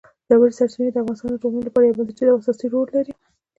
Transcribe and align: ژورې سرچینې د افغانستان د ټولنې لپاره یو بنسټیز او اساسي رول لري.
ژورې 0.29 0.53
سرچینې 0.57 0.89
د 0.91 0.97
افغانستان 1.01 1.31
د 1.31 1.37
ټولنې 1.43 1.61
لپاره 1.67 1.85
یو 1.85 1.97
بنسټیز 1.99 2.29
او 2.31 2.39
اساسي 2.41 2.67
رول 2.73 2.87
لري. 2.95 3.13